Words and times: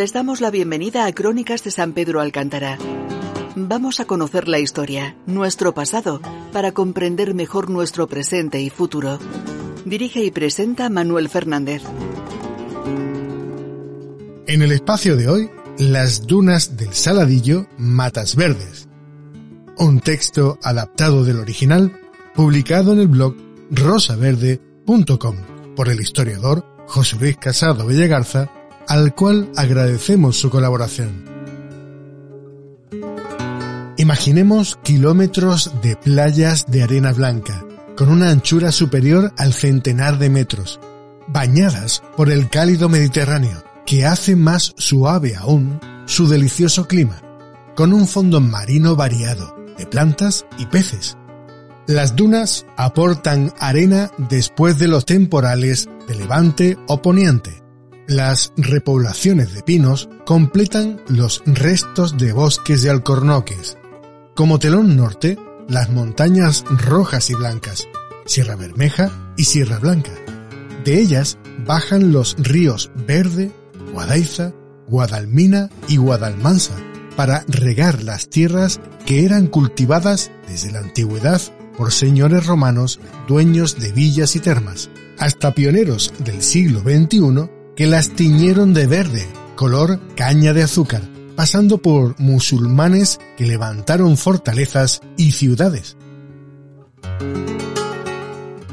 Les 0.00 0.14
damos 0.14 0.40
la 0.40 0.50
bienvenida 0.50 1.04
a 1.04 1.12
Crónicas 1.12 1.62
de 1.62 1.70
San 1.70 1.92
Pedro 1.92 2.22
Alcántara. 2.22 2.78
Vamos 3.54 4.00
a 4.00 4.06
conocer 4.06 4.48
la 4.48 4.58
historia, 4.58 5.14
nuestro 5.26 5.74
pasado, 5.74 6.22
para 6.54 6.72
comprender 6.72 7.34
mejor 7.34 7.68
nuestro 7.68 8.08
presente 8.08 8.62
y 8.62 8.70
futuro. 8.70 9.18
Dirige 9.84 10.24
y 10.24 10.30
presenta 10.30 10.88
Manuel 10.88 11.28
Fernández. 11.28 11.82
En 14.46 14.62
el 14.62 14.72
espacio 14.72 15.16
de 15.16 15.28
hoy, 15.28 15.50
las 15.76 16.26
dunas 16.26 16.78
del 16.78 16.94
Saladillo 16.94 17.66
Matas 17.76 18.36
Verdes. 18.36 18.88
Un 19.76 20.00
texto 20.00 20.58
adaptado 20.62 21.26
del 21.26 21.40
original, 21.40 21.92
publicado 22.34 22.94
en 22.94 23.00
el 23.00 23.08
blog 23.08 23.36
rosaverde.com 23.70 25.36
por 25.76 25.90
el 25.90 26.00
historiador 26.00 26.64
José 26.86 27.16
Luis 27.20 27.36
Casado 27.36 27.86
Villagarza 27.86 28.50
al 28.90 29.14
cual 29.14 29.52
agradecemos 29.54 30.36
su 30.36 30.50
colaboración. 30.50 31.24
Imaginemos 33.96 34.80
kilómetros 34.82 35.70
de 35.80 35.94
playas 35.94 36.66
de 36.66 36.82
arena 36.82 37.12
blanca, 37.12 37.64
con 37.96 38.08
una 38.08 38.30
anchura 38.30 38.72
superior 38.72 39.32
al 39.38 39.54
centenar 39.54 40.18
de 40.18 40.28
metros, 40.28 40.80
bañadas 41.28 42.02
por 42.16 42.32
el 42.32 42.50
cálido 42.50 42.88
Mediterráneo, 42.88 43.62
que 43.86 44.06
hace 44.06 44.34
más 44.34 44.74
suave 44.76 45.36
aún 45.36 45.78
su 46.06 46.26
delicioso 46.26 46.88
clima, 46.88 47.22
con 47.76 47.92
un 47.92 48.08
fondo 48.08 48.40
marino 48.40 48.96
variado 48.96 49.54
de 49.78 49.86
plantas 49.86 50.46
y 50.58 50.66
peces. 50.66 51.16
Las 51.86 52.16
dunas 52.16 52.66
aportan 52.76 53.54
arena 53.60 54.10
después 54.18 54.80
de 54.80 54.88
los 54.88 55.04
temporales 55.04 55.88
de 56.08 56.16
levante 56.16 56.76
o 56.88 57.00
poniente, 57.00 57.60
las 58.10 58.52
repoblaciones 58.56 59.54
de 59.54 59.62
pinos 59.62 60.08
completan 60.26 61.00
los 61.06 61.44
restos 61.46 62.18
de 62.18 62.32
bosques 62.32 62.82
de 62.82 62.90
alcornoques. 62.90 63.78
Como 64.34 64.58
telón 64.58 64.96
norte, 64.96 65.38
las 65.68 65.90
montañas 65.90 66.64
rojas 66.68 67.30
y 67.30 67.34
blancas, 67.34 67.86
Sierra 68.26 68.56
Bermeja 68.56 69.32
y 69.36 69.44
Sierra 69.44 69.78
Blanca. 69.78 70.10
De 70.84 71.00
ellas 71.00 71.38
bajan 71.64 72.10
los 72.10 72.34
ríos 72.36 72.90
Verde, 73.06 73.52
Guadaiza, 73.92 74.52
Guadalmina 74.88 75.70
y 75.86 75.98
Guadalmansa 75.98 76.74
para 77.16 77.44
regar 77.46 78.02
las 78.02 78.28
tierras 78.28 78.80
que 79.06 79.24
eran 79.24 79.46
cultivadas 79.46 80.32
desde 80.48 80.72
la 80.72 80.80
antigüedad 80.80 81.40
por 81.76 81.92
señores 81.92 82.44
romanos 82.44 82.98
dueños 83.28 83.78
de 83.78 83.92
villas 83.92 84.34
y 84.34 84.40
termas, 84.40 84.90
hasta 85.16 85.54
pioneros 85.54 86.12
del 86.24 86.42
siglo 86.42 86.80
XXI 86.80 87.59
que 87.80 87.86
las 87.86 88.10
tiñeron 88.10 88.74
de 88.74 88.86
verde, 88.86 89.26
color 89.54 89.98
caña 90.14 90.52
de 90.52 90.62
azúcar, 90.62 91.00
pasando 91.34 91.78
por 91.78 92.20
musulmanes 92.20 93.18
que 93.38 93.46
levantaron 93.46 94.18
fortalezas 94.18 95.00
y 95.16 95.32
ciudades. 95.32 95.96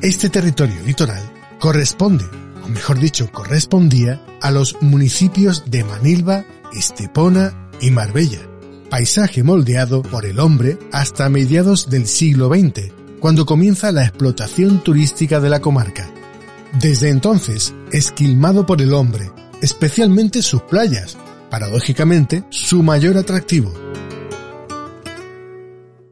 Este 0.00 0.30
territorio 0.30 0.76
litoral 0.86 1.22
corresponde, 1.60 2.24
o 2.64 2.68
mejor 2.68 2.98
dicho, 2.98 3.30
correspondía 3.30 4.24
a 4.40 4.50
los 4.50 4.80
municipios 4.80 5.64
de 5.66 5.84
Manilva, 5.84 6.46
Estepona 6.72 7.68
y 7.82 7.90
Marbella, 7.90 8.40
paisaje 8.88 9.42
moldeado 9.42 10.00
por 10.00 10.24
el 10.24 10.40
hombre 10.40 10.78
hasta 10.92 11.28
mediados 11.28 11.90
del 11.90 12.06
siglo 12.06 12.48
XX, 12.48 12.90
cuando 13.20 13.44
comienza 13.44 13.92
la 13.92 14.04
explotación 14.06 14.82
turística 14.82 15.40
de 15.40 15.50
la 15.50 15.60
comarca. 15.60 16.13
Desde 16.80 17.08
entonces, 17.08 17.72
esquilmado 17.92 18.66
por 18.66 18.82
el 18.82 18.94
hombre, 18.94 19.30
especialmente 19.62 20.42
sus 20.42 20.62
playas, 20.62 21.16
paradójicamente 21.48 22.44
su 22.50 22.82
mayor 22.82 23.16
atractivo. 23.16 23.72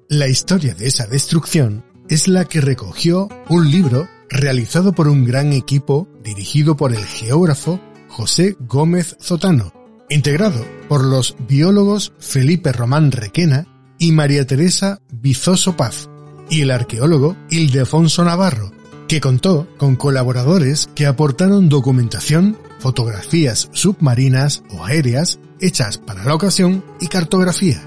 La 0.09 0.29
historia 0.29 0.75
de 0.75 0.87
esa 0.87 1.07
destrucción 1.07 1.85
es 2.09 2.29
la 2.29 2.45
que 2.45 2.61
recogió 2.61 3.29
un 3.49 3.71
libro 3.71 4.09
realizado 4.29 4.93
por 4.93 5.09
un 5.09 5.25
gran 5.25 5.53
equipo 5.53 6.09
dirigido 6.23 6.77
por 6.77 6.95
el 6.95 7.05
geógrafo 7.05 7.81
José 8.09 8.57
Gómez 8.61 9.17
Zotano, 9.21 9.73
integrado 10.11 10.65
por 10.89 11.05
los 11.05 11.35
biólogos 11.49 12.13
Felipe 12.21 12.71
Román 12.71 13.11
Requena 13.11 13.67
y 13.99 14.13
María 14.13 14.47
Teresa 14.47 15.01
Bizoso 15.11 15.77
Paz, 15.77 16.09
y 16.49 16.61
el 16.61 16.71
arqueólogo 16.71 17.37
Ildefonso 17.51 18.25
Navarro, 18.25 18.71
que 19.13 19.21
contó 19.21 19.69
con 19.77 19.95
colaboradores 19.95 20.89
que 20.95 21.05
aportaron 21.05 21.69
documentación, 21.69 22.57
fotografías 22.79 23.69
submarinas 23.73 24.63
o 24.71 24.87
aéreas 24.87 25.39
hechas 25.61 25.99
para 25.99 26.25
la 26.25 26.35
ocasión 26.35 26.83
y 26.99 27.09
cartografía. 27.09 27.87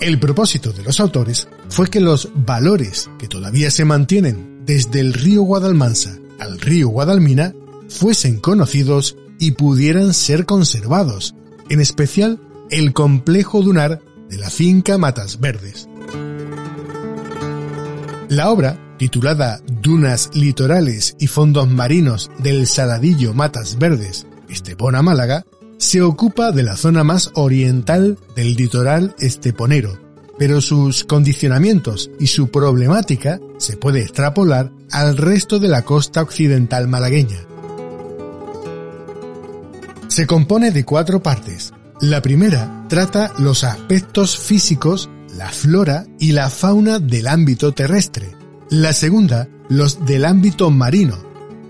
El 0.00 0.18
propósito 0.18 0.72
de 0.72 0.84
los 0.84 1.00
autores 1.00 1.48
fue 1.68 1.90
que 1.90 2.00
los 2.00 2.30
valores 2.34 3.10
que 3.18 3.28
todavía 3.28 3.70
se 3.70 3.84
mantienen 3.84 4.62
desde 4.64 5.00
el 5.00 5.12
río 5.12 5.42
Guadalmansa 5.42 6.18
al 6.38 6.58
río 6.58 6.88
Guadalmina 6.88 7.52
fuesen 7.90 8.40
conocidos 8.40 9.18
y 9.38 9.50
pudieran 9.50 10.14
ser 10.14 10.46
conservados, 10.46 11.34
en 11.68 11.82
especial 11.82 12.40
el 12.70 12.94
complejo 12.94 13.60
dunar 13.60 14.00
de 14.30 14.38
la 14.38 14.48
finca 14.48 14.96
Matas 14.96 15.40
Verdes. 15.40 15.90
La 18.32 18.48
obra, 18.48 18.78
titulada 18.96 19.60
Dunas 19.82 20.30
litorales 20.32 21.16
y 21.18 21.26
fondos 21.26 21.68
marinos 21.68 22.30
del 22.38 22.66
Saladillo 22.66 23.34
Matas 23.34 23.76
Verdes, 23.76 24.26
Estepona 24.48 25.02
Málaga, 25.02 25.44
se 25.76 26.00
ocupa 26.00 26.50
de 26.50 26.62
la 26.62 26.78
zona 26.78 27.04
más 27.04 27.30
oriental 27.34 28.18
del 28.34 28.54
litoral 28.54 29.14
esteponero, 29.18 29.98
pero 30.38 30.62
sus 30.62 31.04
condicionamientos 31.04 32.10
y 32.18 32.28
su 32.28 32.50
problemática 32.50 33.38
se 33.58 33.76
puede 33.76 34.00
extrapolar 34.00 34.72
al 34.90 35.18
resto 35.18 35.58
de 35.58 35.68
la 35.68 35.82
costa 35.82 36.22
occidental 36.22 36.88
malagueña. 36.88 37.40
Se 40.08 40.26
compone 40.26 40.70
de 40.70 40.86
cuatro 40.86 41.22
partes. 41.22 41.74
La 42.00 42.22
primera 42.22 42.86
trata 42.88 43.34
los 43.38 43.62
aspectos 43.62 44.38
físicos 44.38 45.10
la 45.36 45.50
flora 45.50 46.06
y 46.18 46.32
la 46.32 46.50
fauna 46.50 46.98
del 46.98 47.26
ámbito 47.26 47.72
terrestre. 47.72 48.36
La 48.70 48.92
segunda, 48.92 49.48
los 49.68 50.04
del 50.04 50.24
ámbito 50.24 50.70
marino. 50.70 51.16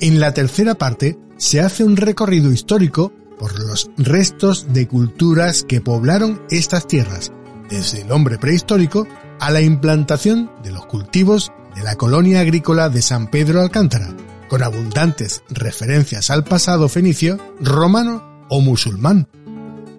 En 0.00 0.21
la 0.21 0.34
tercera 0.34 0.75
parte 0.75 1.19
se 1.37 1.61
hace 1.61 1.84
un 1.84 1.97
recorrido 1.97 2.53
histórico 2.53 3.12
por 3.39 3.59
los 3.59 3.91
restos 3.97 4.73
de 4.73 4.87
culturas 4.87 5.65
que 5.65 5.81
poblaron 5.81 6.43
estas 6.50 6.87
tierras, 6.87 7.33
desde 7.69 8.03
el 8.03 8.12
hombre 8.12 8.39
prehistórico 8.39 9.06
a 9.41 9.50
la 9.50 9.61
implantación 9.61 10.50
de 10.62 10.71
los 10.71 10.87
cultivos 10.87 11.53
de 11.75 11.83
la 11.83 11.97
colonia 11.97 12.41
agrícola 12.41 12.89
de 12.89 13.03
San 13.03 13.29
Pedro 13.29 13.61
Alcántara, 13.61 14.15
con 14.49 14.62
abundantes 14.62 15.43
referencias 15.49 16.31
al 16.31 16.44
pasado 16.44 16.89
fenicio, 16.89 17.39
romano 17.61 18.44
o 18.49 18.61
musulmán. 18.61 19.29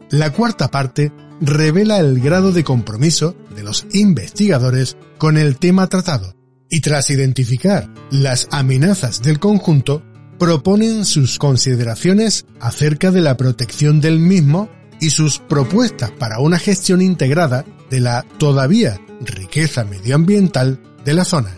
La 0.09 0.31
cuarta 0.31 0.69
parte 0.69 1.11
revela 1.41 1.99
el 1.99 2.19
grado 2.19 2.51
de 2.51 2.63
compromiso 2.63 3.35
de 3.55 3.63
los 3.63 3.85
investigadores 3.93 4.97
con 5.17 5.37
el 5.37 5.57
tema 5.57 5.87
tratado 5.87 6.35
y 6.69 6.81
tras 6.81 7.09
identificar 7.11 7.87
las 8.09 8.47
amenazas 8.51 9.21
del 9.21 9.39
conjunto, 9.39 10.01
proponen 10.39 11.05
sus 11.05 11.37
consideraciones 11.37 12.45
acerca 12.59 13.11
de 13.11 13.21
la 13.21 13.37
protección 13.37 14.01
del 14.01 14.19
mismo 14.19 14.69
y 14.99 15.11
sus 15.11 15.37
propuestas 15.37 16.11
para 16.11 16.39
una 16.39 16.57
gestión 16.57 17.01
integrada 17.01 17.63
de 17.91 17.99
la 17.99 18.25
todavía 18.39 18.99
riqueza 19.21 19.85
medioambiental 19.85 20.81
de 21.05 21.13
la 21.13 21.25
zona. 21.25 21.55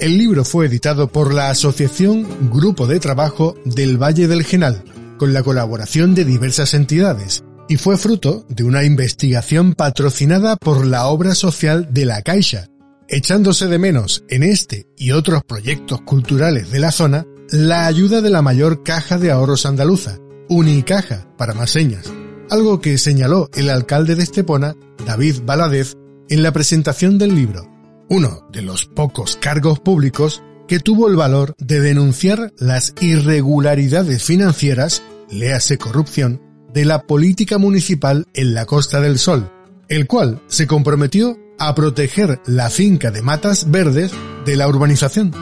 El 0.00 0.18
libro 0.18 0.44
fue 0.44 0.66
editado 0.66 1.08
por 1.08 1.32
la 1.32 1.48
Asociación 1.48 2.26
Grupo 2.50 2.86
de 2.86 3.00
Trabajo 3.00 3.54
del 3.64 4.02
Valle 4.02 4.28
del 4.28 4.44
Genal, 4.44 4.84
con 5.16 5.32
la 5.32 5.42
colaboración 5.42 6.14
de 6.14 6.24
diversas 6.24 6.74
entidades, 6.74 7.44
y 7.68 7.76
fue 7.76 7.96
fruto 7.96 8.44
de 8.48 8.64
una 8.64 8.84
investigación 8.84 9.74
patrocinada 9.74 10.56
por 10.56 10.86
la 10.86 11.06
obra 11.06 11.34
social 11.34 11.88
de 11.92 12.06
la 12.06 12.22
Caixa, 12.22 12.68
echándose 13.08 13.66
de 13.66 13.78
menos 13.78 14.24
en 14.28 14.42
este 14.42 14.86
y 14.96 15.12
otros 15.12 15.42
proyectos 15.44 16.00
culturales 16.02 16.70
de 16.70 16.80
la 16.80 16.92
zona 16.92 17.26
la 17.50 17.86
ayuda 17.86 18.20
de 18.20 18.30
la 18.30 18.42
mayor 18.42 18.82
caja 18.82 19.18
de 19.18 19.30
ahorros 19.30 19.66
andaluza, 19.66 20.18
Unicaja 20.48 21.28
para 21.36 21.54
más 21.54 21.70
señas, 21.70 22.12
algo 22.50 22.80
que 22.80 22.98
señaló 22.98 23.48
el 23.54 23.70
alcalde 23.70 24.14
de 24.14 24.22
Estepona, 24.22 24.74
David 25.04 25.42
Baladez, 25.44 25.96
en 26.28 26.42
la 26.42 26.52
presentación 26.52 27.18
del 27.18 27.34
libro, 27.34 27.68
uno 28.08 28.46
de 28.52 28.62
los 28.62 28.86
pocos 28.86 29.36
cargos 29.40 29.80
públicos 29.80 30.42
que 30.66 30.80
tuvo 30.80 31.08
el 31.08 31.16
valor 31.16 31.54
de 31.58 31.80
denunciar 31.80 32.52
las 32.58 32.94
irregularidades 33.00 34.24
financieras, 34.24 35.02
léase 35.30 35.78
corrupción, 35.78 36.40
de 36.76 36.84
la 36.84 37.04
política 37.04 37.56
municipal 37.56 38.26
en 38.34 38.52
la 38.52 38.66
Costa 38.66 39.00
del 39.00 39.18
Sol, 39.18 39.50
el 39.88 40.06
cual 40.06 40.42
se 40.46 40.66
comprometió 40.66 41.38
a 41.58 41.74
proteger 41.74 42.42
la 42.44 42.68
finca 42.68 43.10
de 43.10 43.22
matas 43.22 43.70
verdes 43.70 44.12
de 44.44 44.56
la 44.56 44.68
urbanización. 44.68 45.32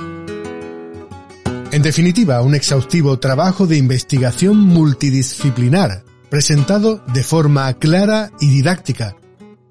En 1.72 1.82
definitiva, 1.82 2.40
un 2.40 2.54
exhaustivo 2.54 3.18
trabajo 3.18 3.66
de 3.66 3.76
investigación 3.76 4.60
multidisciplinar, 4.60 6.04
presentado 6.30 7.02
de 7.12 7.24
forma 7.24 7.74
clara 7.80 8.30
y 8.38 8.50
didáctica, 8.50 9.16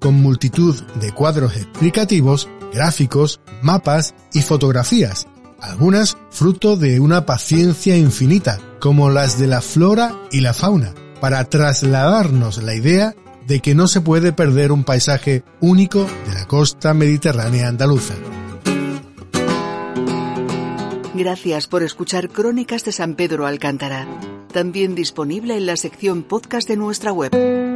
con 0.00 0.16
multitud 0.16 0.78
de 1.00 1.12
cuadros 1.12 1.56
explicativos, 1.56 2.46
gráficos, 2.74 3.40
mapas 3.62 4.14
y 4.34 4.42
fotografías, 4.42 5.28
algunas 5.62 6.18
fruto 6.28 6.76
de 6.76 7.00
una 7.00 7.24
paciencia 7.24 7.96
infinita, 7.96 8.60
como 8.80 9.08
las 9.08 9.38
de 9.38 9.46
la 9.46 9.62
flora 9.62 10.14
y 10.30 10.40
la 10.42 10.52
fauna, 10.52 10.92
para 11.20 11.44
trasladarnos 11.44 12.62
la 12.62 12.74
idea 12.74 13.14
de 13.46 13.60
que 13.60 13.74
no 13.74 13.88
se 13.88 14.00
puede 14.00 14.32
perder 14.32 14.72
un 14.72 14.84
paisaje 14.84 15.44
único 15.60 16.04
de 16.04 16.34
la 16.34 16.46
costa 16.46 16.94
mediterránea 16.94 17.68
andaluza. 17.68 18.14
Gracias 21.14 21.68
por 21.68 21.82
escuchar 21.82 22.28
Crónicas 22.28 22.84
de 22.84 22.92
San 22.92 23.14
Pedro 23.14 23.46
Alcántara, 23.46 24.06
también 24.52 24.94
disponible 24.94 25.56
en 25.56 25.66
la 25.66 25.76
sección 25.76 26.24
podcast 26.24 26.68
de 26.68 26.76
nuestra 26.76 27.12
web. 27.12 27.73